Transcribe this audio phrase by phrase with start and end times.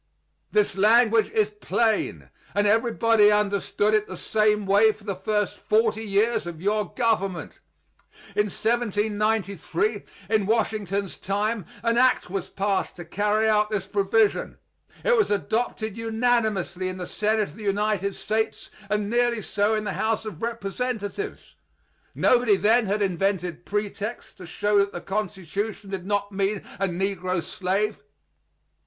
[0.51, 6.01] This language is plain, and everybody understood it the same way for the first forty
[6.03, 7.59] years of your government.
[8.35, 14.57] In 1793, in Washington's time, an act was passed to carry out this provision.
[15.03, 19.83] It was adopted unanimously in the Senate of the United States, and nearly so in
[19.83, 21.55] the House of Representatives.
[22.15, 27.43] Nobody then had invented pretexts to show that the Constitution did not mean a negro
[27.43, 27.99] slave.